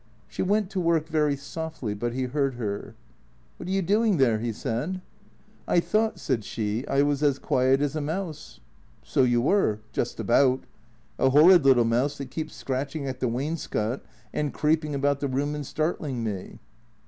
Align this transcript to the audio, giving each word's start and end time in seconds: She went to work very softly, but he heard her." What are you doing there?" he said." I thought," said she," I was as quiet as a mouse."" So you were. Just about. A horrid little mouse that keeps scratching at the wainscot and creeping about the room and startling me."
She 0.27 0.41
went 0.41 0.71
to 0.71 0.79
work 0.79 1.07
very 1.07 1.35
softly, 1.35 1.93
but 1.93 2.11
he 2.13 2.23
heard 2.23 2.55
her." 2.55 2.95
What 3.57 3.69
are 3.69 3.71
you 3.71 3.83
doing 3.83 4.17
there?" 4.17 4.39
he 4.39 4.51
said." 4.51 4.99
I 5.67 5.79
thought," 5.79 6.17
said 6.19 6.43
she," 6.43 6.83
I 6.87 7.03
was 7.03 7.21
as 7.21 7.37
quiet 7.37 7.81
as 7.81 7.95
a 7.95 8.01
mouse."" 8.01 8.61
So 9.03 9.21
you 9.21 9.41
were. 9.41 9.77
Just 9.93 10.19
about. 10.19 10.63
A 11.19 11.29
horrid 11.29 11.65
little 11.65 11.85
mouse 11.85 12.17
that 12.17 12.31
keeps 12.31 12.55
scratching 12.55 13.05
at 13.07 13.19
the 13.19 13.27
wainscot 13.27 14.01
and 14.33 14.51
creeping 14.51 14.95
about 14.95 15.19
the 15.19 15.27
room 15.27 15.53
and 15.53 15.63
startling 15.67 16.23
me." 16.23 16.57